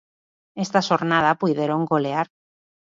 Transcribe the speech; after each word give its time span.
Esta 0.63 0.81
xornada 0.87 1.37
puideron 1.41 1.81
golear. 1.91 2.27